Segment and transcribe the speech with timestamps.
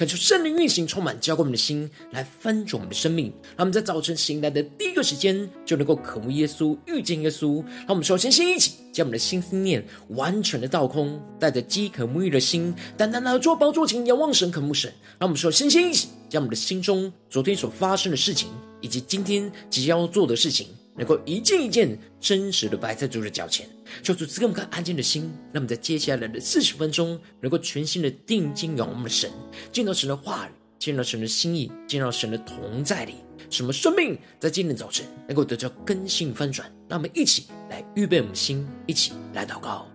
[0.00, 3.26] 恳求圣灵运行，充满浇灌我们的心，来翻转我们的生命。
[3.48, 7.62] 让我们在早晨醒来的第一个时间，就能够渴慕耶稣，遇见耶稣。
[7.80, 14.90] 让我们首先先一起将我们的心思念完全的倒空，带着饥渴沐浴的心，单单的坐宝座前仰望神，渴慕神。
[15.18, 18.48] 让我们首先先一起将我们的心中昨天所发生的事情，
[18.80, 20.68] 以及今天即将要做的事情。
[21.00, 23.66] 能够一件一件真实的摆在主的脚前，
[24.02, 29.30] 求主赐给我们看安静的心，那么在接下来的四十分钟，能够全心的定睛仰望我们的神，
[29.72, 33.14] 见到神的话语，见到神的心意，见到神的同在里，
[33.48, 36.70] 什么生命在今天早晨能够得到更新翻转。
[36.86, 39.90] 那我们一起来预备我们的心，一起来祷告。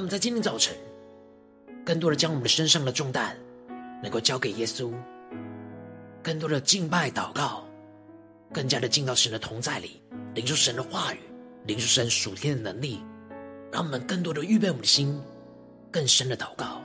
[0.00, 0.74] 让我们在今天早晨，
[1.84, 3.36] 更多的将我们的身上的重担，
[4.02, 4.94] 能够交给耶稣，
[6.22, 7.68] 更多的敬拜祷告，
[8.50, 10.00] 更加的进到神的同在里，
[10.34, 11.18] 领受神的话语，
[11.66, 13.02] 领受神属天的能力，
[13.70, 15.20] 让我们更多的预备我们的心，
[15.90, 16.79] 更深的祷告。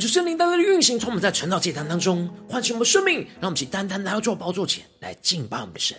[0.00, 5.94] 恳求圣灵单单的运行，从我们在晨祷祭坛当中唤醒我们生命，让我们起单单来到主宝座前来敬拜我们的神。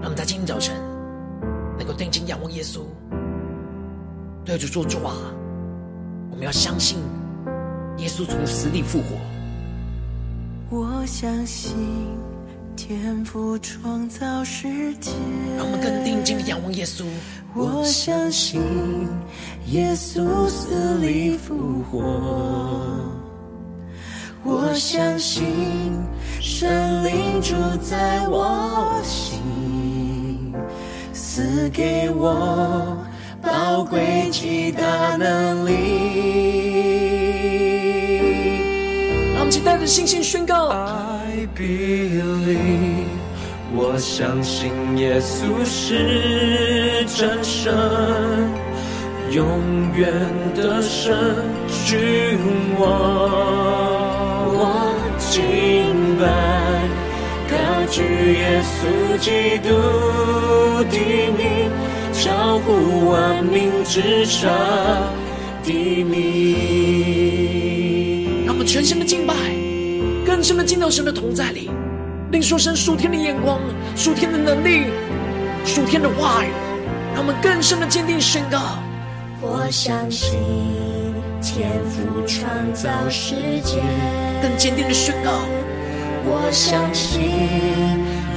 [0.00, 0.74] 让我们在今天早晨
[1.76, 2.86] 能够定睛仰望耶稣，
[4.46, 5.14] 对着主说主啊，
[6.30, 7.00] 我们要相信
[7.98, 9.18] 耶稣从死里复活。
[10.70, 11.76] 我相信
[12.78, 15.10] 天赋创造世界，
[15.56, 17.04] 让我们更定睛的仰望耶稣。
[17.52, 18.62] 我相信
[19.72, 21.98] 耶稣死里复活，
[24.44, 25.44] 我相信
[26.40, 30.54] 神灵住在我心，
[31.12, 32.96] 赐给我
[33.42, 37.17] 宝贵极大能力。
[39.48, 43.06] 让我们带着信心宣告：I believe。
[43.74, 47.74] 我相信耶稣是真神，
[49.30, 49.48] 永
[49.96, 50.12] 远
[50.54, 51.16] 的神
[51.86, 52.38] 君
[52.78, 52.88] 王。
[54.52, 56.26] 我敬拜
[57.48, 57.56] 高
[57.90, 58.02] 举
[58.34, 58.76] 耶稣
[59.18, 59.68] 基督
[60.90, 60.96] 的
[61.38, 61.70] 名，
[62.12, 64.50] 超乎万名之上
[65.64, 67.27] 的名。
[68.78, 69.34] 让我们全心的敬拜，
[70.24, 71.68] 更深的进到神的同在里。
[72.30, 73.58] 令说神属天的眼光、
[73.96, 74.84] 属天的能力、
[75.64, 76.48] 属天的话语，
[77.12, 78.78] 让我们更深的坚定宣告：
[79.40, 80.38] 我相信
[81.42, 83.34] 天赋创造世
[83.64, 83.82] 界。
[84.40, 85.32] 更坚定的宣告：
[86.24, 87.20] 我相信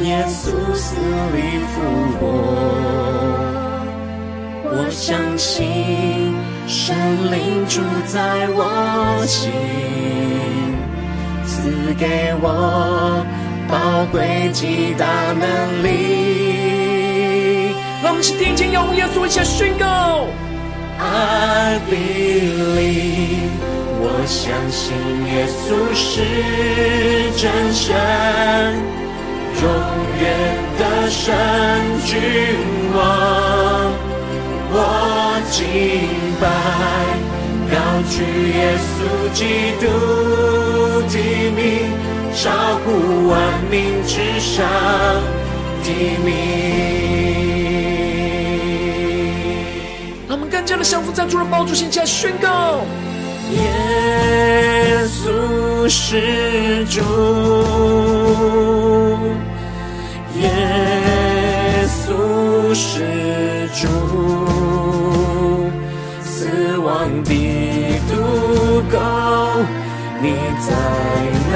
[0.03, 0.95] 耶稣死
[1.35, 1.81] 里复
[2.17, 2.25] 活。
[4.73, 6.33] 我相信
[6.65, 6.95] 神
[7.29, 9.51] 灵住在我心，
[11.61, 13.25] 赐给我。
[13.69, 15.87] 宝贵极大能力，
[18.03, 20.27] 让我们一起定睛仰望耶稣，一起来宣告
[20.99, 23.55] ：I believe，
[24.01, 24.91] 我相信
[25.31, 26.11] 耶稣是
[27.39, 27.95] 真神，
[29.61, 29.63] 永
[30.19, 30.23] 远
[30.77, 31.23] 的神
[32.03, 32.11] 君
[32.93, 32.99] 王。
[34.73, 34.75] 我
[35.49, 35.59] 敬
[36.41, 36.43] 拜，
[37.71, 37.77] 高
[38.09, 38.21] 举
[38.51, 38.99] 耶稣
[39.33, 39.41] 基
[39.79, 39.83] 督
[41.07, 41.15] 的
[41.55, 41.59] 名。
[42.33, 42.49] 超
[42.85, 43.37] 乎万
[43.69, 44.65] 民之上
[45.83, 45.89] 的
[46.23, 46.31] 名，
[50.29, 52.79] 让我们更加的降服在主的宝座前，来宣告：
[53.51, 57.01] 耶稣是主，
[60.39, 60.49] 耶
[61.85, 63.87] 稣是主，
[66.83, 67.31] 望的
[68.09, 68.13] 毒
[68.91, 68.97] 钩，
[70.21, 70.25] 你
[70.59, 70.69] 在
[71.51, 71.55] 哪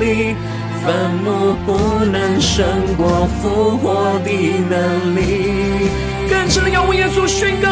[0.00, 0.36] 里？
[0.84, 0.86] 坟
[1.24, 1.26] 墓
[1.66, 1.68] 不
[2.04, 2.64] 能胜
[2.96, 3.84] 过复活
[4.24, 4.30] 的
[4.70, 5.90] 能力。
[6.30, 7.68] 更深的要为耶稣宣告：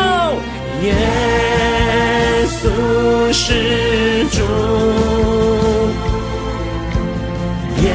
[0.82, 0.92] 耶
[2.48, 4.42] 稣是主，
[7.82, 7.86] 耶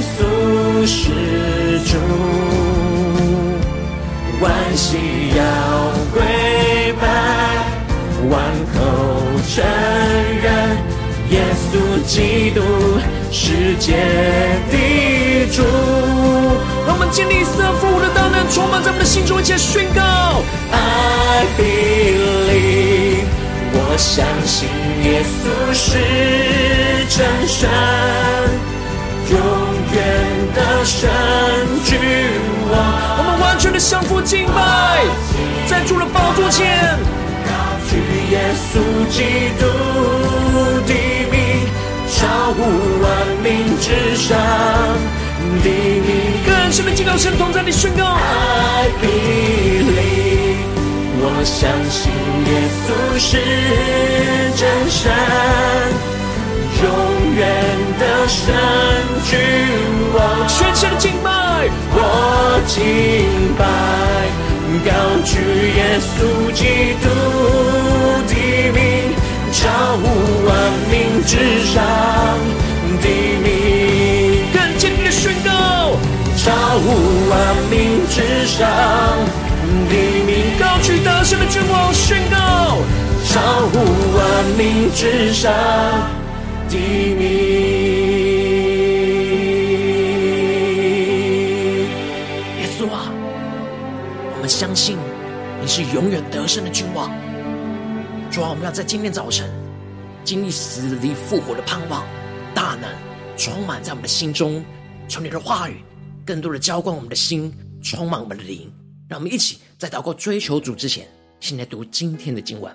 [0.00, 1.10] 稣是
[1.84, 1.98] 主，
[4.40, 4.46] 万
[4.76, 4.96] 膝
[12.12, 12.60] 基督
[13.30, 13.92] 世界
[14.70, 15.62] 的主。
[16.86, 20.02] 让我们经历死而复活的大能，充满在我们的心中，一起宣告
[20.70, 23.24] ：I believe，
[23.72, 24.68] 我相信
[25.08, 25.88] 耶稣是
[27.08, 27.70] 真神，
[29.30, 29.38] 永
[29.94, 29.96] 远
[30.52, 31.08] 的神
[31.86, 31.96] 君
[32.70, 32.76] 王。
[33.16, 35.00] 我们完全的降服敬拜，
[35.66, 36.76] 在主的宝座前，
[37.46, 37.50] 高
[37.88, 37.96] 举
[38.32, 39.64] 耶稣基督，
[42.54, 42.58] 乎
[43.02, 43.06] 万
[43.42, 44.38] 民之上
[45.62, 46.08] 的名。
[46.44, 50.56] 更深的敬拜，神同在，你宣告：I believe，
[51.20, 52.10] 我相信
[52.48, 52.50] 耶
[52.82, 52.86] 稣
[53.18, 53.30] 是
[54.56, 55.12] 真神，
[56.82, 56.84] 永
[57.36, 57.40] 远
[57.98, 58.40] 的神
[59.28, 59.30] 君
[60.14, 60.48] 王。
[60.48, 61.28] 全身的敬拜，
[61.94, 61.96] 我
[62.66, 63.60] 敬拜，
[64.84, 64.90] 高
[65.24, 65.32] 举
[65.76, 66.60] 耶稣基
[67.02, 67.04] 督
[68.26, 68.32] 的
[68.72, 69.01] 名，
[69.62, 70.02] 超乎
[70.44, 70.50] 万
[70.90, 71.80] 民之上
[73.00, 73.06] 的
[73.42, 73.46] 名。
[74.52, 75.50] 更坚定的宣告。
[76.36, 76.84] 超乎
[77.30, 77.34] 万
[77.70, 78.66] 民之上
[79.88, 79.94] 的
[80.26, 82.78] 名，高举大声的君王宣告，
[83.24, 83.78] 超乎
[84.16, 85.52] 万民之上
[86.68, 87.22] 的名。
[92.58, 93.06] 耶稣啊，
[94.34, 94.98] 我们相信
[95.60, 97.08] 你是永远得胜的君王。
[98.32, 99.46] 主啊，我们要在今天早晨
[100.24, 102.02] 经历死里复活的盼望，
[102.54, 102.90] 大能
[103.36, 104.64] 充满在我们的心中，
[105.06, 105.82] 求你的话语。
[106.24, 107.52] 更多的浇灌我们的心，
[107.82, 108.72] 充满我们的灵，
[109.06, 111.06] 让我们一起在祷告追求主之前，
[111.40, 112.74] 先来读今天的经文。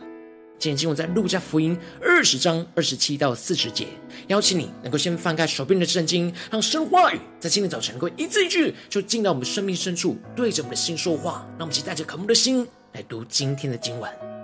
[0.59, 3.87] 今天经文在路加福音二十章二十七到四十节。
[4.27, 11.43] 邀请你能够先翻开手边的圣经，让神话语在今天早晨能够一字一句，就进到我们生命深处，对着我们的心说话。
[11.57, 14.36] 让我们一起带着渴慕的心来读今天的经文。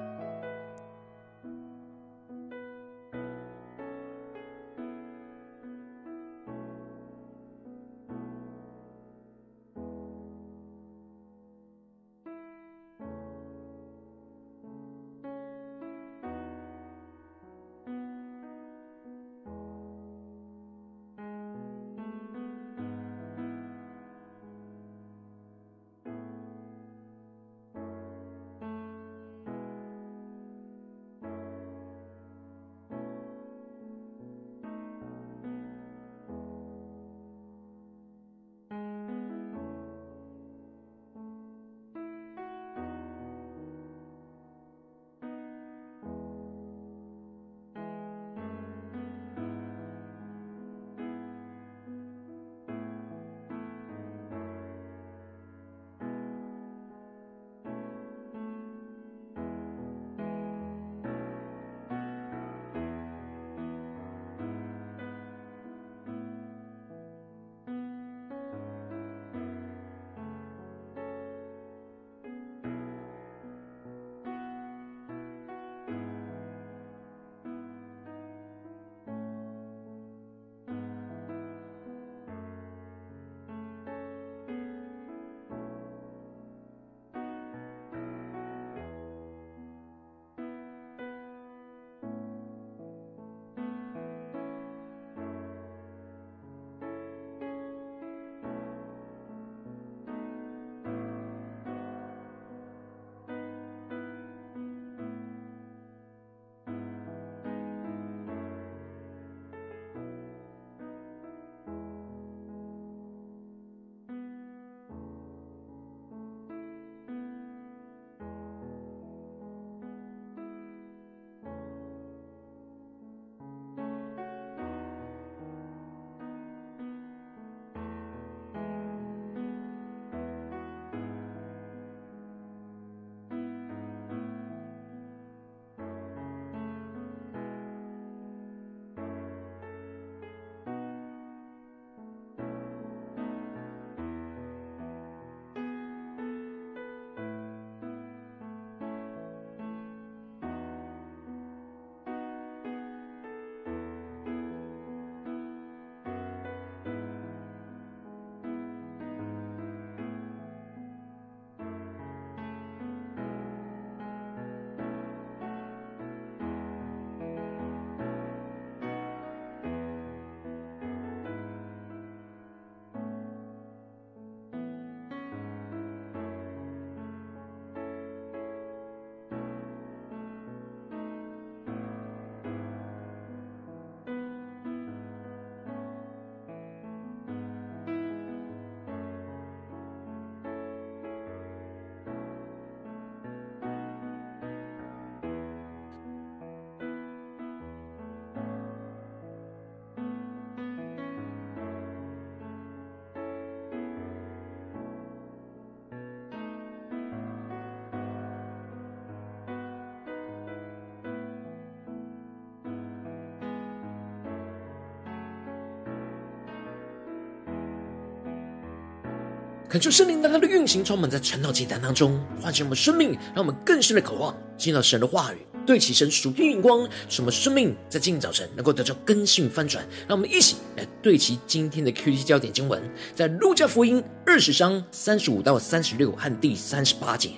[219.74, 229.84] 恳求圣灵当他的运行充满在晨祷祭坛当中，唤醒我们生命，让我们更深的渴望进到神的话语，对齐神属天眼光，什么生命在今天早晨能够得到更新翻转。
[230.08, 237.32] 让我们一起来对齐今天的 QT 焦点经文，在路加福音二十章三十五到三十六和第三十八节。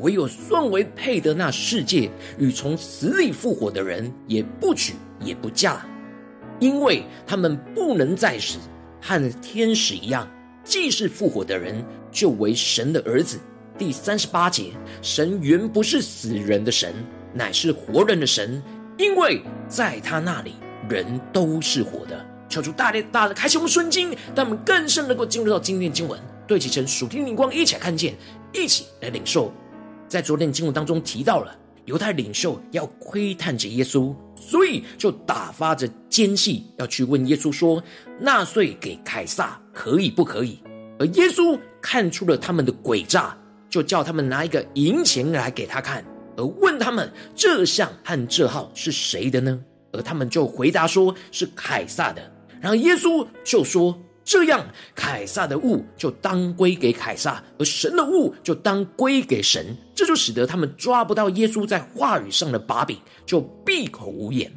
[0.00, 5.82] 唯有算为配得那世界与从死里复活的人，也不娶也不嫁，
[6.58, 8.58] 因为他们不能再死，
[9.00, 10.30] 和天使一样。
[10.64, 13.38] 既是复活的人，就为神的儿子。
[13.78, 16.94] 第三十八节，神原不是死人的神，
[17.32, 18.62] 乃是活人的神，
[18.98, 20.54] 因为在他那里，
[20.88, 22.26] 人都是活的。
[22.48, 28.14] 求主大力大的开启我们顺经，让我们更深能够进入到今天的经文，对齐成属天灵光，一起来看见，
[28.52, 29.52] 一起来领受。
[30.08, 37.82] 在昨天的经文当中提到了犹太领袖要窥探着耶稣，所以就打发着奸细要去问耶稣说
[38.20, 40.62] ：“纳税给凯撒可以不可以？”
[40.98, 43.36] 而耶稣看出了他们的诡诈，
[43.68, 46.04] 就叫他们拿一个银钱来给他看，
[46.36, 49.60] 而问他们这像和这号是谁的呢？
[49.92, 52.22] 而他们就回答说是凯撒的。
[52.60, 53.98] 然后耶稣就说。
[54.24, 59.76] 这样，凯撒的物就当归给凯撒，而神的物就当归给神。
[59.94, 64.52] 这就使得他们抓不到耶稣在话语上的把柄，就闭口无言。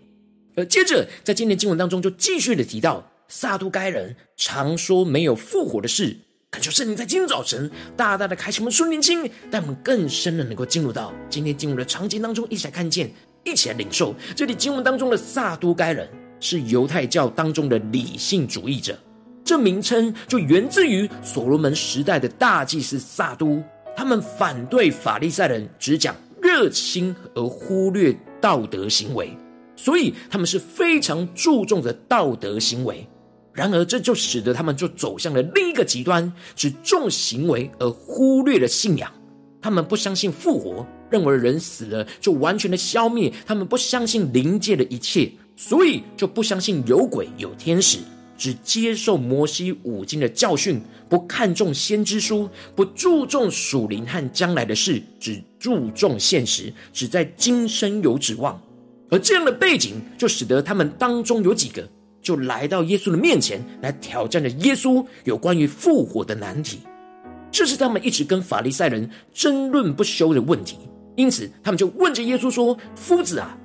[0.55, 6.17] 而接着，在今天经文当中，就继续的提到撒都该人常说没有复活的事。
[6.51, 13.12] 感求圣灵在今天早晨大大的开启我们顺灵经，带我们更深的能够进入到今天经文的场景当中，一起来看见，
[13.43, 14.13] 一起来领受。
[14.36, 16.08] 这里经文当中的撒都该人
[16.39, 18.96] 是犹太教当中的理性主义者。
[19.43, 23.62] 这名称就源自于所罗门时代的大祭司撒都，
[23.95, 29.35] 他们反对法利赛人只讲热心而忽略道德行为，
[29.75, 33.07] 所以他们是非常注重的道德行为。
[33.51, 39.12] 然而，这就使得他们就走向了另一个极端，只重行为而忽略了信仰。
[39.62, 43.31] 他们不相信复活，认为人死了就完全的消灭。
[43.45, 48.00] 他们不相信灵界的一切，所以就不相信有鬼有天使。
[48.37, 58.59] 只接受摩西五经的教训，不看重先知书，不注重属灵和将来的事，只注重现实，只在今生有指望。
[59.09, 61.87] 而这样的背景，就使得他们当中有几个，
[62.21, 66.79] 就来到耶稣的面前，来挑战着耶稣有关于复活的难题。
[67.51, 70.77] 这是他们一直跟法利赛人争论不休的问题。
[71.15, 73.55] 因此，他们就问着耶稣说：“夫子啊！”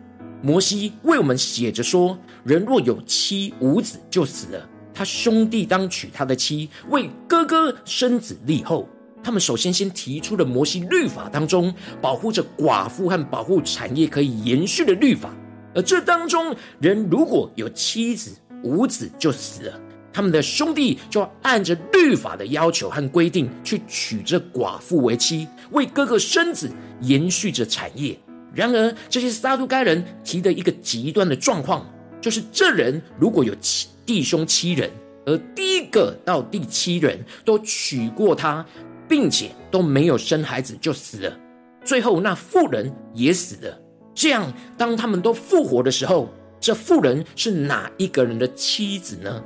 [0.41, 8.89] 摩西为我们写着说：人若有妻无子就死了，他兄弟当娶他的妻，为哥哥生子立后。
[9.21, 15.35] 他们首先先提出了摩西律法当中保护着寡妇和保护产业可以延续的律法，
[15.75, 18.31] 而这当中人如果有妻子
[18.63, 19.81] 无子就死了，
[20.13, 28.19] 他们的兄弟就按着律法的要求和规定去娶这寡妇为妻，为哥哥生子，延续着产业。
[28.55, 31.87] 然而，这些撒都该人提的一个极端的状况，
[32.21, 34.91] 就是这人如果有七弟兄七人，
[35.27, 38.65] 而第一个到第七人都娶过她，
[39.07, 41.39] 并且都没有生孩子就死了，
[41.85, 43.79] 最后那妇人也死了。
[44.15, 46.29] 这样，当他们都复活的时候，
[46.59, 49.45] 这妇人是哪一个人的妻子呢？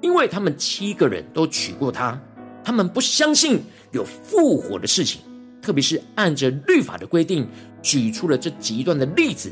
[0.00, 2.20] 因为他们七个人都娶过她，
[2.62, 3.62] 他们不相信
[3.92, 5.22] 有复活的事情。
[5.66, 7.44] 特别是按着律法的规定，
[7.82, 9.50] 举出了这极端的例子。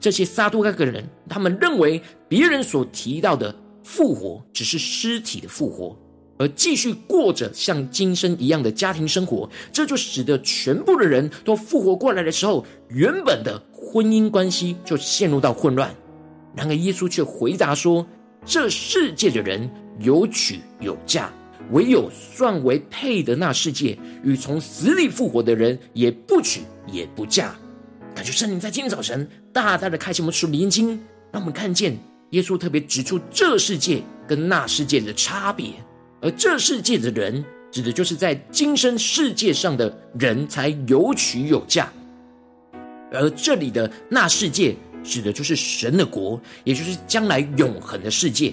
[0.00, 3.54] 这些撒都该人，他们认为别人所提到的
[3.84, 5.96] 复活只是尸体的复活，
[6.36, 9.48] 而继续过着像今生一样的家庭生活。
[9.72, 15.94] 这就使得全部的人都复活过来的时候，原本的婚姻关系就陷入到混乱。
[16.56, 18.04] 然而耶稣却回答说
[18.44, 21.32] ：“这世界的人有娶有嫁。”
[21.70, 27.54] 唯有算为配得那世界与从死里复活的人，也不娶也不嫁。
[28.14, 31.00] 感觉圣灵在今天早晨大大的开启我们属灵眼睛，
[31.32, 31.96] 让我们看见
[32.30, 35.72] 耶稣特别指出这世界跟那世界的差别。
[36.20, 41.86] 而这世界的人，指的就是在今生世界上的人才有娶有嫁；
[43.10, 48.52] 而这里的那世界，指的就是神的国，也就是将来永恒的世界。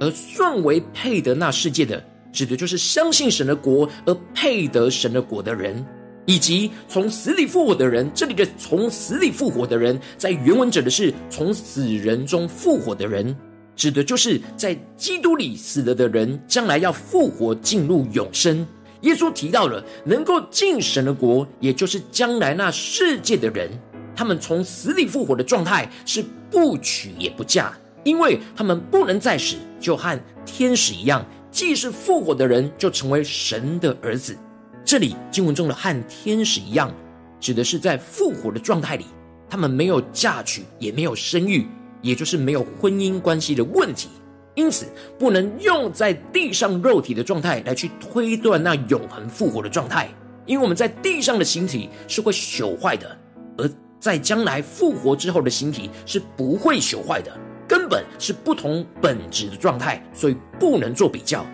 [0.00, 2.02] 而算为配得那世界的。
[2.34, 5.86] 指的就是相信神的国而配得神的国的人，
[6.26, 8.10] 以及从死里复活的人。
[8.12, 13.34] 这里的“从死里复活的人”在原文指的是从死人中复活的人，
[13.76, 18.66] 指的就是在基督里死了的人，将来要复活进入永生。
[19.02, 23.70] 耶稣提到了能够进神的国，也就是将来那世界的人，
[24.16, 27.72] 他们从死里复活的状态是不娶也不嫁，
[28.02, 31.24] 因为他们不能再死，就和天使一样。
[31.54, 34.36] 既是复活的人，就成为神的儿子。
[34.84, 36.92] 这里经文中的和天使一样，
[37.38, 39.06] 指的是在复活的状态里，
[39.48, 41.68] 他们没有嫁娶，也没有生育，
[42.02, 44.08] 也就是没有婚姻关系的问题。
[44.56, 50.08] 因此，不能用在地上肉体的状态来去推断那永恒复活的状态，
[50.46, 53.16] 因为我们在地上的形体是会朽坏的，
[53.58, 53.70] 而
[54.00, 57.32] 在将来复活之后的形体是不会朽坏的，
[57.94, 61.46] 本是不同本质的状态，所以不能做比较。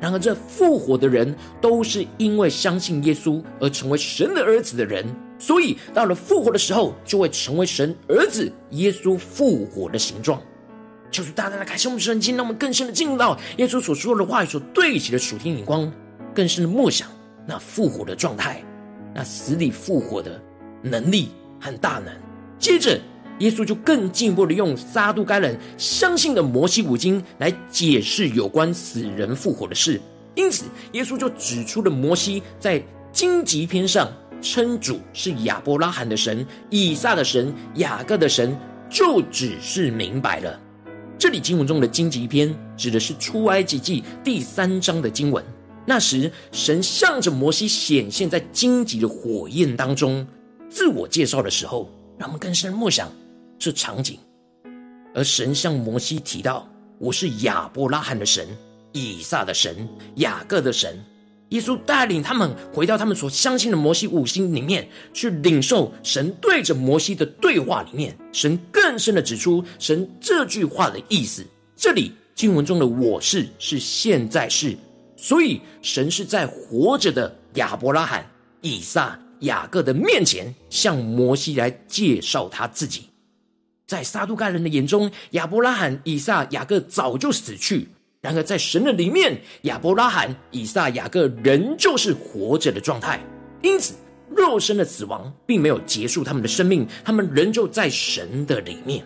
[0.00, 5.06] 然而，这复活的人都是因为相信耶稣而成为神的儿子的人，
[5.38, 10.42] 所以到了复活的时候，就会成为神儿子耶稣复活的形状。
[11.12, 15.90] 求主大大的开启我们的眼睛，让我们更深的进入到耶稣所说的话语所对齐的属天眼光，
[16.34, 17.08] 更深的默想
[17.46, 18.60] 那复活的状态，
[19.14, 20.42] 那死里复活的
[20.82, 21.28] 能力
[21.60, 22.12] 和大能。
[22.58, 23.00] 接着，
[23.40, 30.00] 耶稣就更进一步的用撒都该人相信的摩西五经来解释有关死人复活的事。
[30.34, 38.56] 因此，耶稣就指出了摩西在荆棘篇上称主是亚伯拉罕的神、以撒的神、雅各的神，
[38.90, 40.60] 就只是明白了。
[41.16, 45.42] 这里经文中的荆棘篇指的是出埃及记第三章的经文。
[45.86, 50.26] 那时，神向着摩西显现在荆棘的火焰当中，
[50.68, 53.08] 自我介绍的时候，让我们更深默想
[53.58, 54.18] 这场景。
[55.14, 58.48] 而神向摩西提到：“我是亚伯拉罕的神，
[58.92, 60.98] 以撒的神，雅各的神。”
[61.50, 71.44] 耶稣带领他们回到他们所相信的摩西五经里面去领受神对着摩西的对话里面，神更深的指出神这句话的意思。
[71.76, 74.76] 这里经文中的“我是”是现在是，
[75.16, 78.28] 所以神是在活着的亚伯拉罕、
[78.60, 83.10] 以撒、雅各的面前向摩西来介绍他自己。
[83.86, 87.88] 在撒都该人的眼中，亚伯拉罕、以撒、雅各早就死去。
[88.20, 93.20] 然而，在神的里面，亚伯拉罕、以撒、雅各仍旧是活着的状态。
[93.60, 93.94] 因此，
[94.34, 99.04] 肉身的死亡并没有结束他们的生命，他们仍旧在神的里面。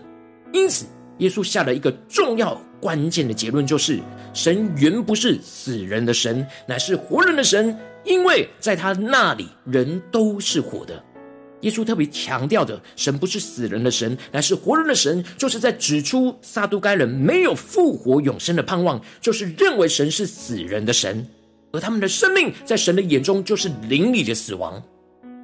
[0.52, 0.86] 因此，
[1.18, 3.98] 耶稣下了一个重要关键的结论，就是
[4.32, 11.04] 神原不是死人的神，乃是活人的神，因为在他那里，人都是活的。
[11.62, 21.26] 耶稣特别强调的，神不是死人的神，乃是活人的神，就是在指出撒都该人没有复活永生的盼望，就是认为神是死人的神，
[21.72, 24.80] 而他们的生命在神的眼中就是灵里的死亡。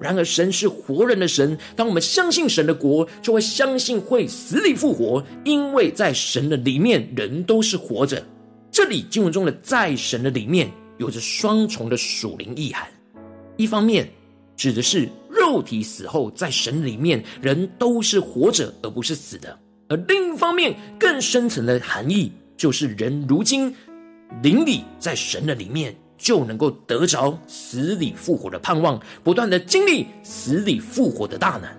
[0.01, 8.25] 然而，神是活人的神，当我们相信神的国，就会相信会死里复活，因为在神的里面，人都是活着。
[8.71, 12.87] 这里经文中的在神的里面，有着双重的属灵意涵，
[13.57, 14.09] 一方面
[14.57, 15.09] 指的是。
[15.45, 19.51] 肉体死后，在神里面，人都是活着，而不是死的；
[19.91, 23.73] 而另一方面，更深层的含义，就是人如今
[24.43, 31.71] 灵里在神的里面，就能够得着死里复活的盼望，不断的经历死里复活的大能。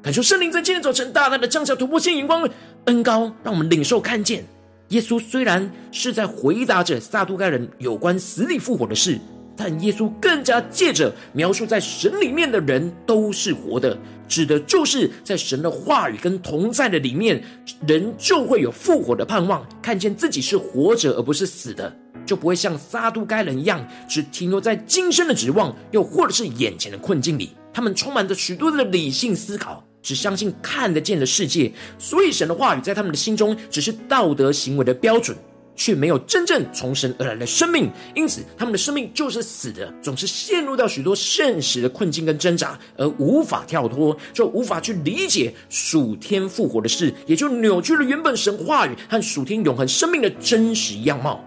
[0.00, 2.48] 感受圣灵在今天早晨大大的降下突破性眼光
[2.84, 4.44] 恩膏，让我们领受看见，
[4.90, 9.18] 耶稣虽然是在回答着撒都该人有关死里复活的事。
[9.56, 17.42] 但耶稣更加借着描述在神里面的人都是活的，指的就是在神的话语跟同在的里面，
[17.86, 27.50] 人就会有复活的盼望，看见自己是活着而不是死的，就不会像撒都该人一样，只停留在今生的指望，又或者是眼前的困境里。
[27.74, 35.36] 他们充满着许多的理性思考，只相信看得见的世界，所以神的话语在他们的心中只是道德行为的标准。
[35.82, 51.44] 却没有真正从神而来的生命，因此他们的生命就是死的，总是陷入到许多现实的困境跟挣扎，而无法跳脱，就无法去理解属天复活的事，也就扭曲了原本神话语和属天永恒生命的真实样貌。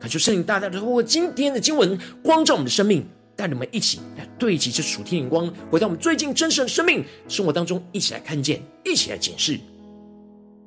[0.00, 9.56] 感谢圣灵大大的透过今天的经文光照我们的生命，带你们一起来对齐这属天眼光，回到我们最近真实的生命生活当中，一起来看见，一起来检视。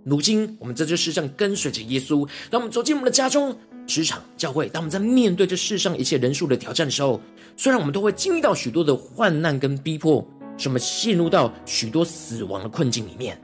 [0.06, 7.20] 如今，我们在这世上跟随着耶稣，当我们走进我们的家中、职场、教会，当我们在面对这世上一切人数的挑战的时候，
[7.58, 10.24] 虽然我们都会经历到许多的患难跟逼迫，
[10.60, 13.42] 什么陷入到许多死亡的困境里面。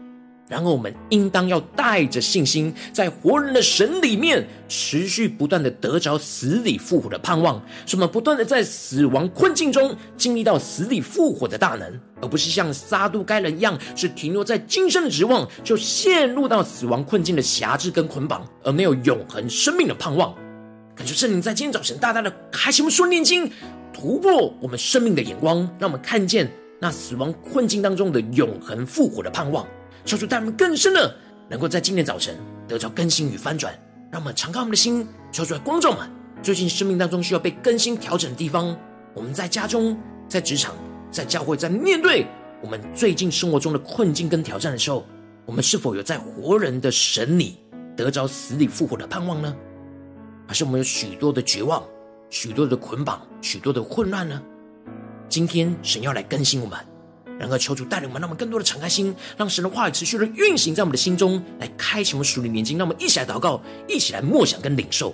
[0.51, 20.35] 然后我们应当要带着信心，在活人的神里面持续不断的得着死里复活的盼望，使我们不断的在死亡困境中经历到死里复活的大能，而不是像撒都该人一样，是停留在今生的指望，就陷入到死亡困境的辖制跟捆绑，而没有永恒生命的盼望。
[20.93, 23.49] 感谢圣灵在今天早晨大大的开启我们属灵眼睛，
[23.93, 29.65] 突破我们生命的眼光，让我们看见那死亡困境当中的永恒复活的盼望。
[30.05, 31.15] 求主带我们更深的，
[31.49, 32.35] 能够在今天早晨
[32.67, 33.73] 得到更新与翻转，
[34.11, 36.09] 让我们敞开我们的心，求主来光照们，
[36.41, 38.75] 最近生命当中需要被更新调整的地方，
[39.13, 40.75] 我们在家中、在职场、
[41.11, 42.25] 在教会，在面对
[42.61, 45.05] 我们最近生活中的困境跟挑战的时候，
[45.45, 47.57] 我们是否有在活人的神里
[47.95, 49.55] 得着死里复活的盼望呢？
[50.47, 51.83] 还是我们有许多的绝望、
[52.29, 54.41] 许多的捆绑、许多的混乱呢？
[55.29, 56.77] 今天神要来更新我们，
[57.41, 62.77] 然后求主带领我们，让我们更多的敞开心，让神的话语持续的运行在我们的心中，来开启我们属灵眼睛。
[62.77, 65.13] 让我们一起来祷告，一起来默想跟领受。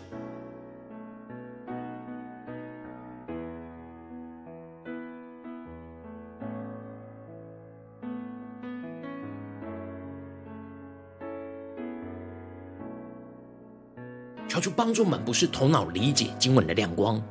[14.49, 17.21] 求主帮助我们，不是头脑理解经文的亮光，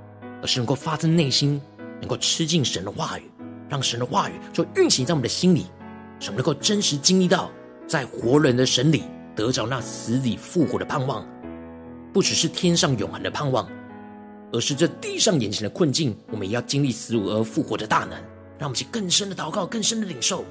[0.41, 1.61] 而是能够发自内心，
[2.01, 3.23] 能够吃进神的话语，
[3.69, 5.67] 让神的话语就运行在我们的心里，
[6.21, 7.51] 使我们能够真实经历到
[7.87, 11.27] 在活人的神里得着那死里复活的盼望，
[12.13, 13.69] 不只是天上永恒的盼望，
[14.53, 18.11] 而是这地上眼前的困境，我们也要经历死而复活的大能，
[18.59, 20.45] 让我们去更深的祷告，更深的领受。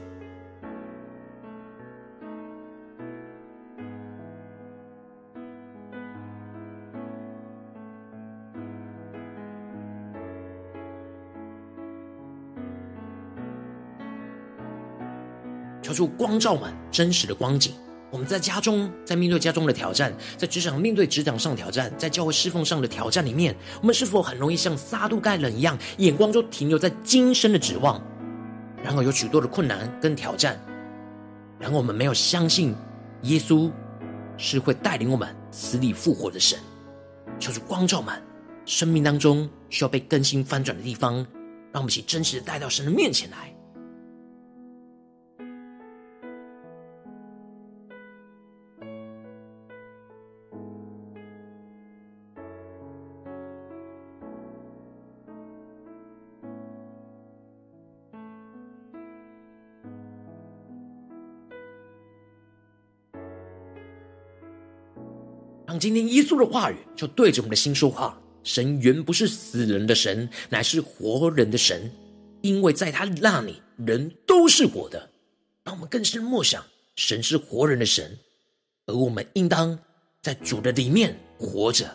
[15.95, 17.73] 主光照满真实的光景。
[18.12, 28.01] 我们在家中，在面对家中的挑战，在职场面对职场上的挑战，在教会侍奉上的挑战里面，我们是否很容易像撒都盖人一样，眼光就停留在今生的指望？
[28.84, 30.60] 然后有许多的困难跟挑战，
[31.60, 32.75] 然后我们没有相信
[33.23, 33.71] 耶稣
[34.38, 36.60] 是会带领我们死里复活的神。
[37.39, 38.21] 求主光照满
[38.65, 41.15] 生命当中需要被更新翻转的地方，
[41.71, 43.55] 让我们一起真实的带到神的面前来。
[65.80, 68.17] 今天耶稣的话语就对着我们的心说话。
[68.43, 71.91] 神原不是死人的神，乃是活人的神，
[72.41, 75.10] 因为在他那里人都是活的。
[75.63, 76.63] 让我们更深默想，
[76.95, 78.15] 神是活人的神，
[78.86, 79.78] 而我们应当
[80.21, 81.89] 在主的里面活着。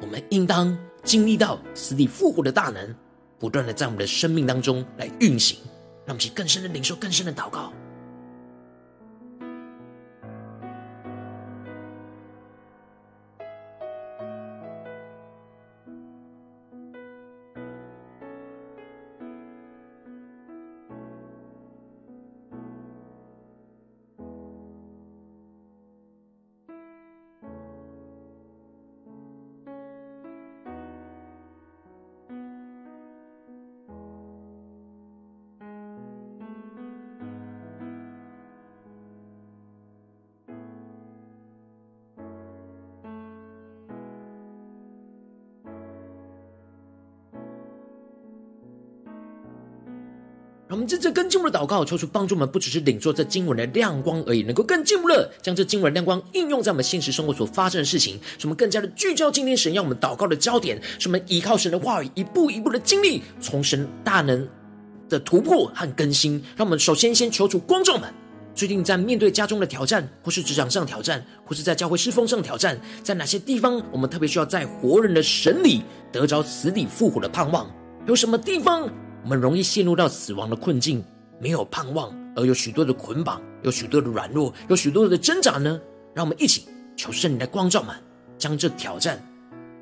[0.00, 2.92] 我们应当经历到死里复活的大能，
[3.38, 5.58] 不断的在我们的生命当中来运行。
[6.04, 7.72] 让我们去更深的领受，更深的祷告。
[50.90, 64.48] 真正更进步的祷告，求主帮助我们，不只是领受这经文的亮光而已，能够更进步的将这经文的亮光应用在我们现实生活所发生的事情，使我们更加的聚焦今天神要我们祷告的焦点，使我们依靠神的话语，一步一步的经历从神大能
[65.08, 66.42] 的突破和更新。
[66.56, 68.12] 让我们首先先求主光照们，
[68.52, 77.70] 最近在面对家中的挑战，或是职场上的挑战，或是在教会侍奉上的挑战，在哪些地方我们特别需要在活人的神里得着死里复活的盼望？
[78.08, 78.90] 有什么地方？
[79.22, 81.04] 我们容易陷入到死亡的困境，
[81.38, 85.80] 没有盼望，而有许多的捆绑，有许多的软弱，有许多的挣扎呢？
[86.14, 87.94] 让我们一起求圣灵的光照们，
[88.38, 89.22] 将这挑战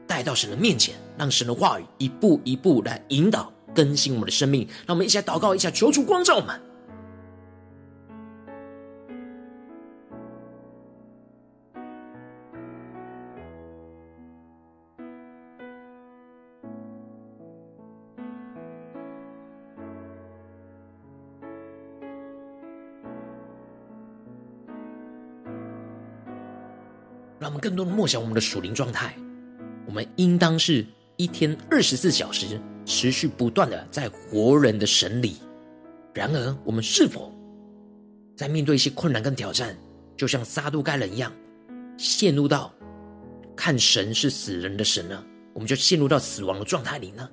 [0.06, 4.66] 带到神的面前，让神的话语一步一步来引导更新我们的生命。
[4.86, 6.60] 让我们一起来祷告，一下求主光照们。
[27.58, 29.14] 更多的默想我们的属灵状态，
[29.86, 30.84] 我们应当是
[31.16, 35.36] 一天二十四小时持续不断的在活人的神里。
[36.14, 37.32] 然而，我们是否
[38.36, 39.76] 在面对一些困难跟挑战，
[40.16, 41.32] 就像撒都该人一样，
[41.96, 42.72] 陷入到
[43.54, 45.24] 看神是死人的神呢？
[45.54, 47.28] 我们就陷入到死亡的状态里呢？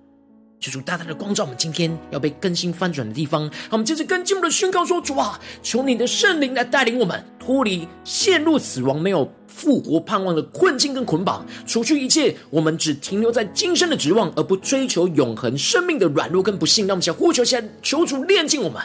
[0.66, 3.44] 求主大大的光照我们今天要被更新翻转的地方。
[3.44, 16.88] 让我们接着跟进我们的宣告说：主啊，求你的圣灵来带领我们脱离陷入死亡、没有复活盼望的困境跟捆绑，除去一切我们只停留在今生的指望，而不追求永恒生命的软弱跟不幸。
[16.88, 18.82] 让我们想呼求先，求主炼净我们。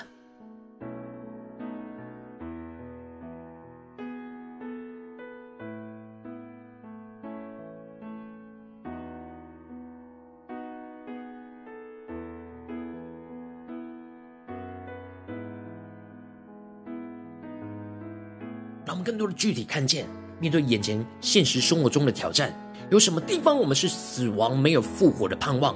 [19.11, 20.07] 更多的具体看见，
[20.38, 22.55] 面对眼前现实生活中的挑战，
[22.90, 25.75] 有什么地方我们是死亡没有复活的盼望，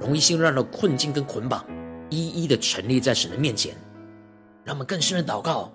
[0.00, 1.62] 容易陷入的困境跟捆绑，
[2.08, 3.74] 一一的陈列在神的面前。
[4.64, 5.70] 让我们更深的祷告，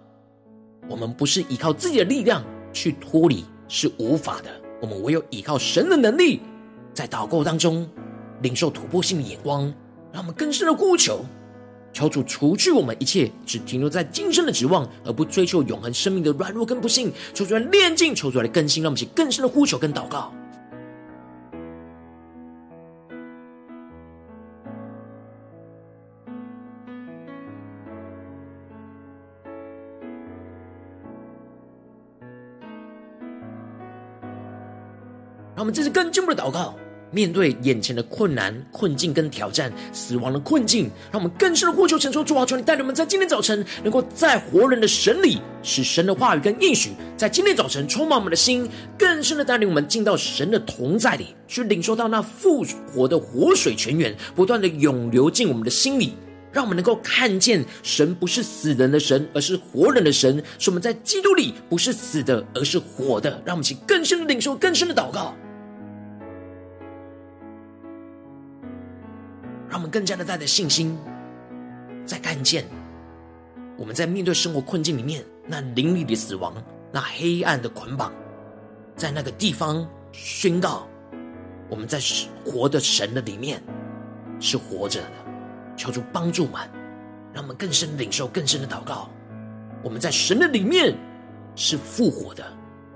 [0.90, 4.50] 我们不是依靠自己的力量去脱离，是无法的。
[4.82, 6.42] 我们唯有依靠神的能力，
[6.96, 7.88] 在祷告当中
[8.42, 9.72] 领受突破性的眼光，
[10.12, 11.24] 让我们更深的呼求。
[11.98, 17.12] 求主除去我们一切只停留在今生的指望，而不追求永恒生命的软弱跟不幸。
[17.34, 20.32] 求主来炼净，求主来更新，让我们去更深的呼求跟祷告。
[35.56, 36.76] 让我们这是更进一步的祷告。
[37.12, 56.14] 面对眼前的困难、困境跟挑战，死亡的困境，让我们更深的呼求、承受主啊，求你带领我们在今天早晨，能够在活人的神里，使神的话语跟应许，在今天早晨充满我们的心，更深的带领我们进到神的同在里，去领受到那复活的活水泉源，不断的涌流进我们的心里，
[56.52, 63.42] 让我们能够看见神不是死人的神，而是活人的神，使我们在基督里不是死的，而是活的。
[63.46, 65.34] 让我们去更深的领受、更深的祷告。
[69.70, 70.98] 让我们更加的带着信心，
[72.06, 72.66] 在看见
[73.78, 76.54] 我们在面对生活困境里面那灵里的死亡、
[76.92, 78.12] 那黑暗的捆绑，
[78.96, 80.88] 在那个地方宣告
[81.70, 82.00] 我们在
[82.46, 83.62] 活的神的里面
[84.40, 85.12] 是活着的。
[85.76, 86.70] 求主帮助我们，
[87.34, 89.10] 让我们更深领受、更深的祷告。
[89.84, 90.98] 我们在神的里面
[91.56, 92.44] 是复活的，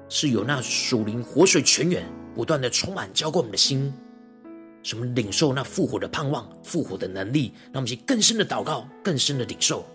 [0.10, 2.04] 是有那属灵活水泉源
[2.34, 3.94] 不断的充满浇灌我们的心。
[4.84, 9.86] 什么领受那复活的盼望、复活的能力，让我们去更深的祷告、更深的领受。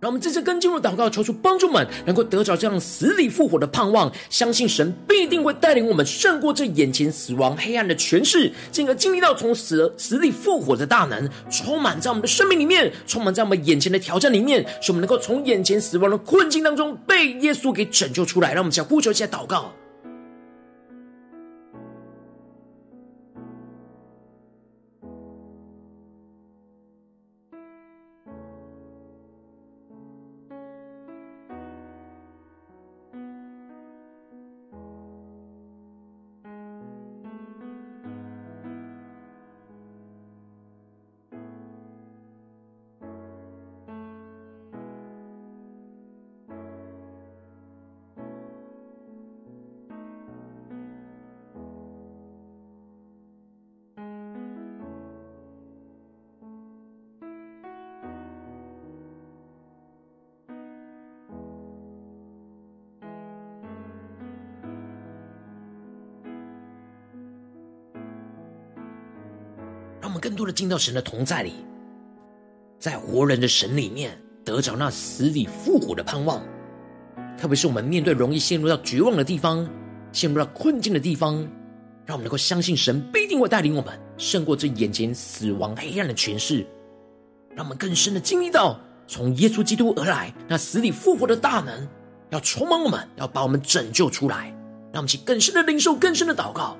[0.00, 18.54] 让我们这次跟进入祷告，求出帮助们能够得着这样死里复活的盼望，相信神必定会带领我们胜过这眼前死亡黑暗的权势，进而经历到从死死里复活的大能，充满在我们的生命里面，充满在我们眼前的挑战里面，使我们能够从眼前死亡的困境当中被耶稣给拯救出来。
[18.54, 19.70] 让我们想呼求一下祷告。
[70.40, 71.52] 让我们更多的进到神的同在里，
[72.78, 76.42] 在活人的神里面得着那死里复活的盼望。
[77.36, 79.68] 特别是我们面对容易陷入到绝望的地方、
[80.12, 81.36] 陷入到困境的地方，
[82.06, 86.66] 让我们能够相信神必定会带领我们胜过这眼前死亡黑暗的权势。
[87.54, 91.86] 让我们更深的经历到从耶稣基督而来那死里复活的大能，
[92.30, 94.48] 要充满我们，要把我们拯救出来。
[94.92, 96.76] 让我们去更深的领受、更深的祷告。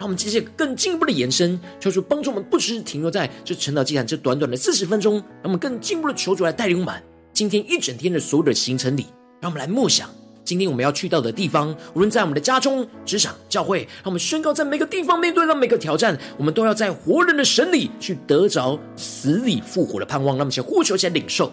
[0.00, 6.94] 让我们接着更进一步的延伸，求主帮助我们，不只是停留在这晨祷祭坛这短短的四十分钟，让我们更进一步的求主来带领我们
[7.34, 9.04] 今天一整天的所有的行程里，
[9.42, 10.08] 让我们来默想
[10.42, 20.34] 今天我们要去到的地方，无论在我们的家中、职场、教会，让我们宣告，在每个地方面对到每个挑战，我们都要在活人的神里去得着死里复活的盼望。
[20.34, 21.52] 让我们先呼求，一起领受。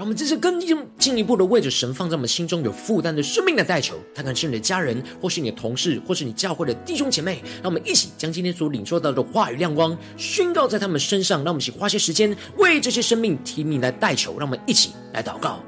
[0.00, 0.58] 让我们这次更
[0.98, 7.42] 进一步的为着神放在我们心中有负担的生命来代求，他可能是你的家人，或是你的同事，或是你教会的弟兄姐妹。
[7.62, 11.44] 让我们一起将今天所领受到的话语亮光宣告在他们身上。
[11.44, 14.38] 让我们一起花些时间为这些生命提名来代求。
[14.38, 15.62] 让我们一起来祷告。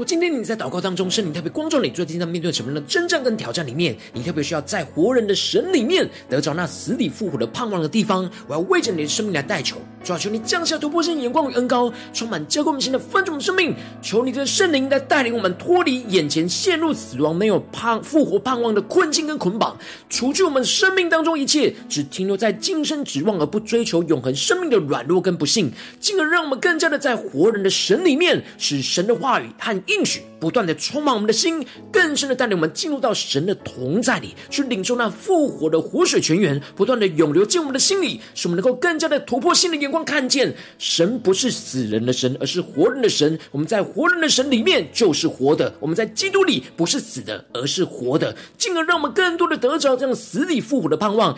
[0.00, 8.26] 我今天你在祷告当中，圣灵特别光照你，最近在面对什么样的征战跟挑战里面，你特别需要在活人的神里面得着那死里复活的盼望的地方。
[8.46, 13.74] 我要为着你的生命来代求，主啊求你降下突破性眼光与恩膏，充满浇灌我们心的分盛生命。
[14.00, 19.76] 求你的圣灵来带领我们脱离眼前陷入死亡、没有盼复活盼望的困境跟捆绑，
[20.08, 25.70] 除去我们生命当中一切只停留在今生指望而不追求永恒生命的软弱跟不幸，
[26.00, 43.38] 进而让我们更加的在活人的神里面，使神的话语和应许不断的充满我们的心，更深的带领我们进入到神的同在里，去领受那复活的活水泉源，不断的涌流进我们的心里，使我们能够更加的突破新的眼光，看见神不是死人的神，而是活人的神。
[43.50, 51.36] 我们在活人的神里面就是活的，我们在基督里不是死的，而是活的，进而让我们更多的得着这样死里复活的盼望。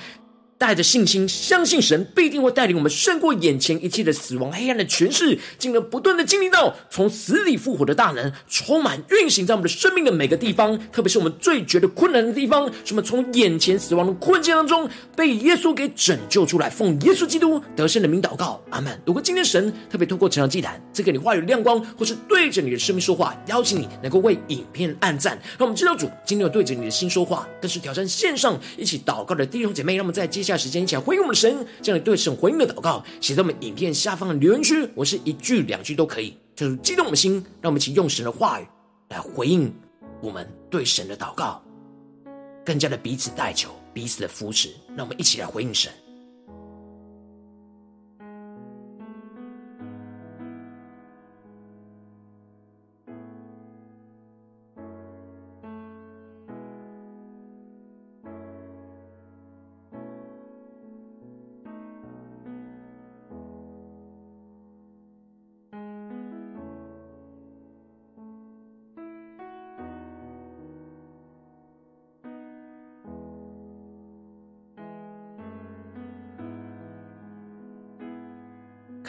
[0.63, 10.79] 带着信心，相信神必定会带领我们胜过眼前一切的死亡、黑暗的权势，进而不断的经历到从死里复活的大能，充满运行在我们的生命的每个地方。
[10.93, 16.71] 特别是我们最觉得困难的地方，什么从眼前死亡的困境当中被耶稣给拯救出来。
[16.71, 18.97] 奉耶稣基督得胜的名祷告，阿门。
[19.05, 29.97] 如果今天神特别透过成长祭坛，这给你话语亮光，或是对着你的生命说话，邀请你能够为影片按赞，让我们知道主今天有对着你的心说话，更是挑战线上一起祷告的弟兄姐妹。
[29.97, 34.87] 让我们在接下下时间一起来回应我们的神，这样你对神回应的祷告，写在我们影片下方的留言区。
[34.95, 38.67] 我是一句两句都可以，就是激动我们的心，让我们一起用神的话语
[39.09, 39.73] 来回应
[40.21, 41.63] 我们对神的祷告，
[42.65, 44.69] 更加的彼此代求，彼此的扶持。
[44.95, 45.91] 让我们一起来回应神。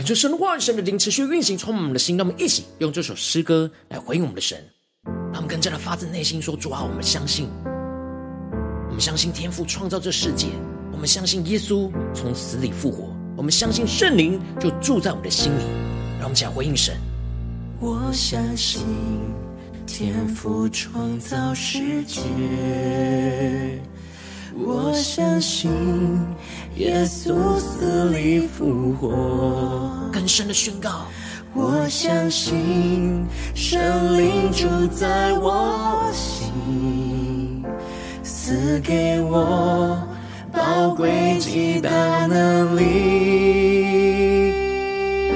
[0.04, 2.18] 就神的话语，神的灵持续运行，充满我们的心。
[2.18, 4.58] 让我们一起用这首诗歌来回应我们的神，
[5.06, 7.48] 让我们更加的发自内心说：主啊，我们相信，
[8.88, 10.48] 我们相信天父创造这世界，
[10.92, 15.64] 我们相信耶稣从死里复活，我们相信圣灵就住在我们的心里，
[16.18, 16.96] 让我们讲回应神。
[17.80, 18.82] 我相信
[19.86, 22.22] 天父创造世界，
[24.56, 25.72] 我相信
[26.76, 31.06] 耶稣死里复活，更深的宣告。
[31.56, 37.64] 我相信神灵住在我心，
[38.24, 39.98] 赐给我
[40.52, 42.84] 宝贵极大能力。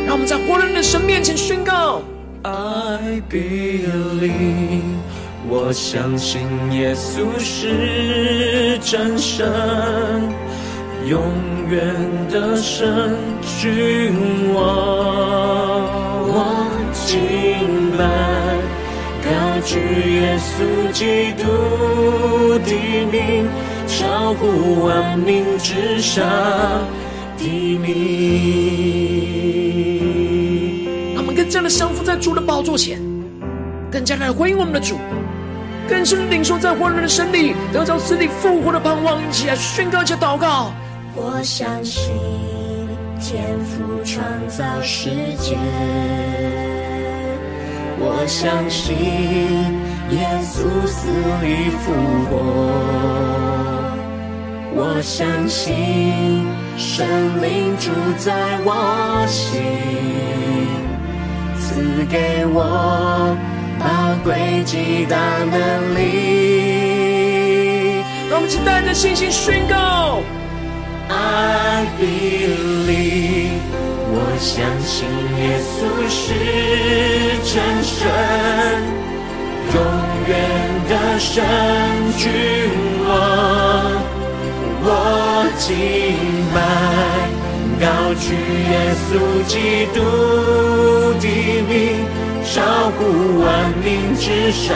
[0.05, 2.01] 让我们在活人的神面前宣告
[2.43, 4.96] ：I believe，
[5.49, 6.41] 我相信
[6.73, 9.49] 耶稣是真神，
[11.07, 11.21] 永
[11.69, 11.95] 远
[12.29, 13.15] 的神
[13.61, 14.13] 君
[14.53, 14.61] 王。
[16.29, 17.17] 我敬
[17.97, 18.03] 拜，
[19.23, 19.29] 高
[19.63, 19.79] 举
[20.19, 22.71] 耶稣基督的
[23.09, 23.47] 名，
[23.87, 26.25] 超乎万名之上
[27.37, 27.85] 的名。
[31.15, 32.99] 让我们更加的降服在主的宝座前，
[33.89, 34.97] 更加的回应我们的主，
[35.89, 40.71] 更深领受在活人的神里得着死里复活的盼望，一起来宣告，一起祷告。
[41.15, 42.13] 我相信。
[43.19, 45.09] 天父创造世
[45.39, 45.57] 界，
[47.97, 48.95] 我相信
[50.11, 51.09] 耶稣死
[51.41, 51.91] 里复
[52.29, 52.37] 活，
[54.75, 56.45] 我相信
[56.77, 57.07] 圣
[57.41, 59.59] 灵住在我心，
[61.59, 63.35] 赐给我
[63.79, 63.85] 宝
[64.23, 65.17] 贵极大
[65.51, 66.01] 能力。
[68.29, 70.21] 让我们一起带着信心宣告。
[71.09, 73.61] I believe，
[74.11, 75.07] 我相信
[75.39, 76.19] 耶稣是
[77.47, 77.97] 真神，
[79.73, 79.75] 永
[80.27, 80.29] 远
[80.89, 81.33] 的神
[82.17, 82.23] 君
[83.07, 83.09] 王。
[84.83, 84.85] 我
[85.57, 85.65] 敬
[86.53, 86.57] 拜，
[87.79, 87.85] 高
[88.19, 88.25] 举
[88.69, 88.73] 耶
[89.07, 89.09] 稣
[89.47, 89.97] 基督
[91.19, 91.25] 的
[91.69, 91.71] 名，
[92.53, 94.75] 照顾万民之上。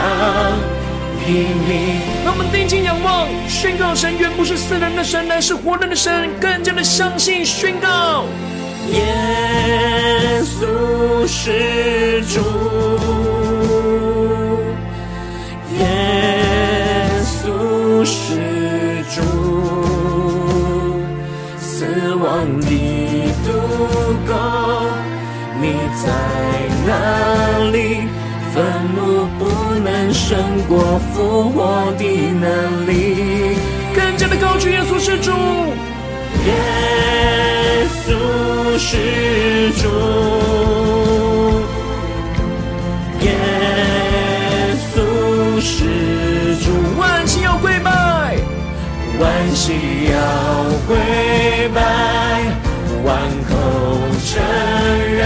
[2.24, 6.28] 让我们定睛仰望，宣告神原不是死人的神，乃是活人的神。
[6.40, 8.24] 更加的相信，宣告
[8.90, 12.40] 耶稣是主，
[15.78, 15.86] 耶
[17.22, 19.22] 稣是主，
[21.56, 22.68] 死亡的
[23.44, 23.52] 毒
[24.26, 24.34] 钩，
[25.60, 25.62] 你
[26.04, 26.10] 在
[30.32, 32.04] 胜过复活的
[32.40, 33.54] 能力。
[33.94, 35.30] 更加的高举耶稣是主，
[36.46, 36.54] 耶
[38.06, 38.08] 稣
[38.78, 38.96] 是
[39.72, 39.90] 主，
[43.20, 43.28] 耶
[44.94, 48.38] 稣是主，万心要跪拜，
[49.20, 49.76] 万心
[50.10, 50.16] 要
[50.88, 50.96] 跪
[51.74, 51.78] 拜，
[53.04, 53.20] 万
[53.50, 53.52] 口
[54.24, 54.42] 承
[54.98, 55.20] 认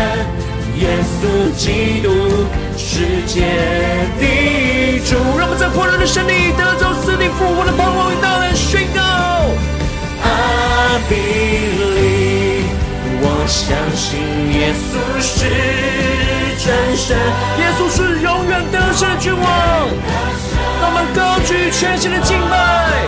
[0.80, 2.10] 耶稣基督。
[2.76, 3.44] 世界
[5.06, 9.00] 主，让我们在活人的神里得着死里复活的盼望与大能宣告。
[10.26, 11.14] 阿比
[11.94, 12.66] 利，
[13.22, 14.18] 我相信
[14.50, 15.46] 耶稣是
[16.58, 16.66] 真
[16.98, 17.16] 神，
[17.62, 19.46] 耶稣是永远得胜的君王。
[20.80, 23.06] 让我们高举全新的敬拜，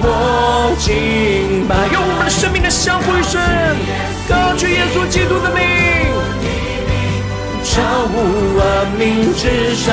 [0.00, 3.38] 我敬拜，用我们的生命的降服于神，
[4.30, 5.60] 高举耶稣基督的名。
[7.62, 9.92] 超乎万名之上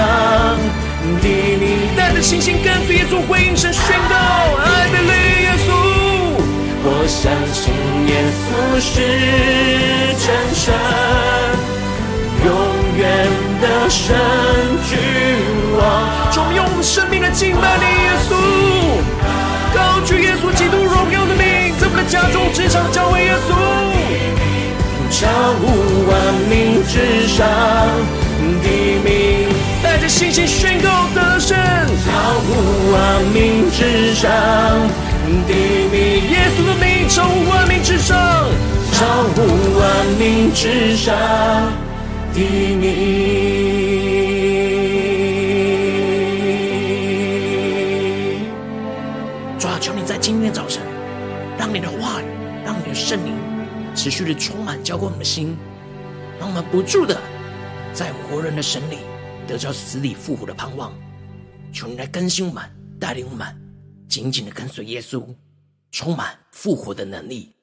[1.21, 1.27] 的
[1.57, 4.15] 名，带着信心跟随耶稣回应神宣告，
[4.57, 5.11] 爱的利
[5.43, 5.67] 耶稣。
[6.81, 7.73] 我相信
[8.07, 8.47] 耶稣
[8.79, 8.91] 是
[10.19, 10.73] 真神，
[12.45, 12.47] 永
[12.97, 13.01] 远
[13.61, 14.15] 的神
[14.87, 14.97] 君
[15.77, 15.81] 王。
[16.31, 18.31] 中用我们生命的敬拜你耶稣，
[19.75, 23.53] 高举耶稣基督荣耀的名，在我们的家中、职场教会耶稣。
[25.11, 25.27] 超
[25.59, 26.13] 乎万
[26.49, 27.45] 名之上
[28.61, 28.67] 的
[29.03, 29.49] 名，
[29.83, 31.57] 带着信心宣告得胜。
[31.57, 34.29] 超乎万名之上
[35.47, 35.53] 的
[35.91, 38.17] 名，耶稣的名超乎万名之上，
[38.93, 39.41] 超乎
[39.79, 41.15] 万名之上
[42.33, 42.85] 的名。
[49.59, 50.81] 主啊，求你在今天的早晨，
[51.57, 52.25] 让你的话语，
[52.65, 53.33] 让你的圣灵。
[53.95, 55.57] 持续的充满浇灌我们的心，
[56.39, 57.19] 让我们不住的
[57.93, 58.97] 在活人的神里
[59.47, 60.93] 得着死里复活的盼望。
[61.71, 62.63] 求你来更新我们，
[62.99, 63.47] 带领我们
[64.07, 65.23] 紧紧的跟随耶稣，
[65.91, 67.53] 充满复活的能力。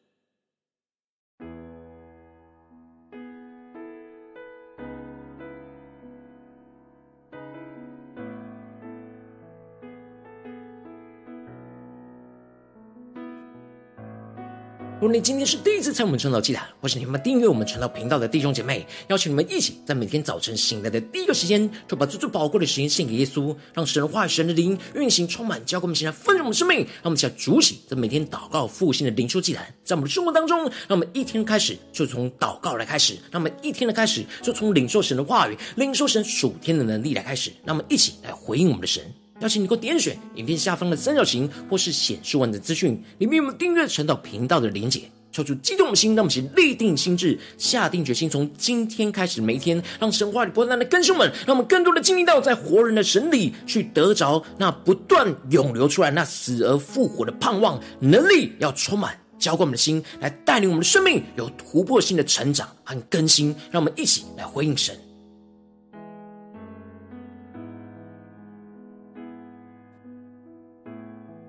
[14.99, 26.78] 如果你今天是第一次参与我们晨祷祭坛，或是你们订阅我们晨祷频道的弟兄姐妹，邀请你们一起在每天早晨醒来的第一个时间，就把最最宝贵的时间献给耶稣，让神的话语、神的灵运行充满，教灌我们现在丰盛我们生命。
[26.78, 39.05] 让我们一起来主起在每天祷告复兴的灵修祭坛，在我们的生活当中，让我们一天开始就从祷告来开始，让我们一天的开始就从领受神的话语、领受神属天的能力来开始，让我们一起来回应我们的神。
[39.41, 45.03] 邀请你给我点选影片下方的三角形，或是显示完整资讯里面有没有订阅陈祷频道的连结。
[45.32, 63.55] 抽出激动的心，让我们先立定心智，下定决心，从今天开始，每一天让神话里不断的更新们，让我们更多的经历到在活人的神里去得着那不断涌流出来那死而复活的盼望能力，要充满浇灌我们的心，来带领我们的生命有突破性的成长和更新。
[63.70, 65.05] 让我们一起来回应神。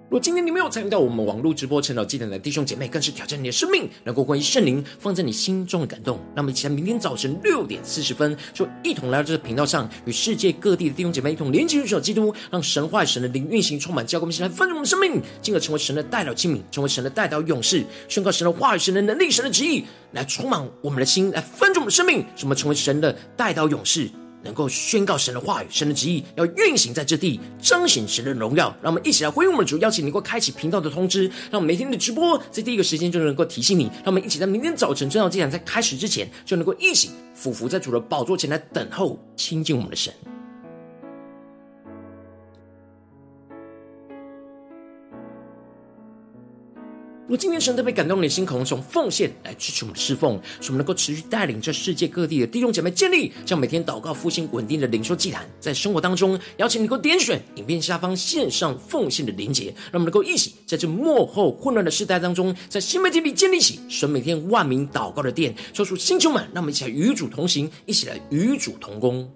[0.09, 6.17] 如果今天你没有参与到我们网络直播晨祷祭坛的弟兄姐妹，更是挑战你的生命，能够关于圣灵放在你心中的感动。
[6.33, 19.83] 那么，一起在明天早晨六点四十分，就一同来到这个频道上，与世界各地的弟兄姐妹一同连接入主基督，让神话神的灵运行充满，教灌我们现在丰盛我们生命，进而成为神的代祷器皿，成为神的代祷勇士，宣告神的话语、神的能力、神的旨意，
[20.13, 24.09] 来充满我们的心，来丰盛我们生命，使我们成为神的代祷勇士。
[24.43, 28.75] 能够宣告神的话语、神的旨意，要运行在这地，彰显神的荣耀。
[28.81, 33.85] 让我们一起来回应我们的主，邀请你能够开启频道的通知，让我们每天的直播在第一个时间就能够提醒你。
[33.85, 40.13] 让我们一起在明天早晨正道祭坛在开始之前，就能够一起俯伏在主的宝座前来等候亲近我们的神。
[47.27, 69.29] 如果今天神特别感动你的心，可能从奉献来支持我们的侍奉，使我们能够持续带领这世界各地的弟兄姐妹建立，这样每天祷告复兴稳定的灵修祭坛，在生活当中，邀请你能够点选影片下方线上奉献的连结，让我们能够一起在这幕后混乱的世代当中，在新媒体里建立起神每天万名祷告的殿，说出星球们，让我们一起来与主同行，一起来与主同工。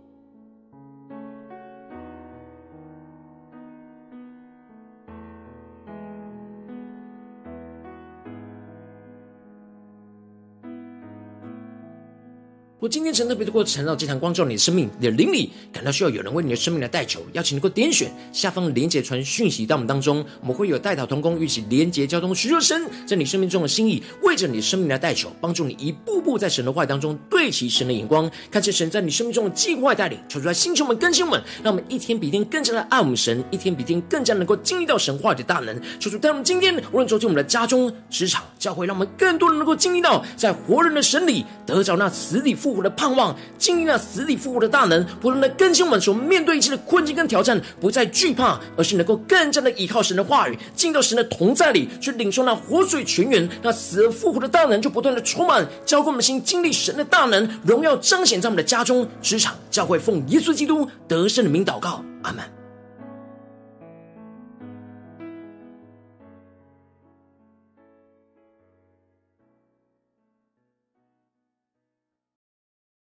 [12.81, 35.79] 我今天神特别的过晨祷祭坛光照你的生命，你的灵里感到需要有人为你的生命来代求，邀请能够点选下方连结传讯息到我们当中，我们会有代祷同工，一起连结交通，寻求神在你生命中的心意，为着你的生命来代求，帮助你一步步在神的话语当中对齐神的眼光，看见神在你生命中的计划带领，求主来星球们更新我们，让我们一天比一天更加的爱我们神，一天比一天更加能够经历到神话的大能。
[35.99, 62.60] 求主带我们今天无论走进我们的家中、职场、教会，让我们更多人能够经历到在活人的神里得着那死里复活的盼望，经历了死里复活的大能，不断的更新我们，所面对一切的困境跟挑战，不再惧怕，而是能够更加的依靠神的话语，进到神的同在里，去领受那活水泉源，那死而复活的大能，就不断的充满，浇灌我们心，经历神的大能，荣耀彰显在我们的家中、职场、教会，奉耶稣基督得胜的名祷告，阿门。